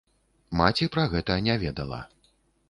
Маці 0.61 0.87
пра 0.95 1.03
гэта 1.11 1.37
не 1.49 1.59
ведала. 1.67 2.01